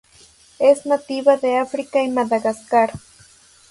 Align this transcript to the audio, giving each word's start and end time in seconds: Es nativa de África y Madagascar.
Es 0.57 0.87
nativa 0.87 1.37
de 1.37 1.59
África 1.59 2.01
y 2.01 2.09
Madagascar. 2.09 2.91